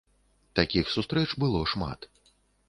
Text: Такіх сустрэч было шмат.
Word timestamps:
Такіх 0.59 0.89
сустрэч 0.95 1.27
было 1.45 1.61
шмат. 1.75 2.09